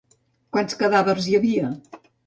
[0.57, 1.73] Quants cadàvers hi havia?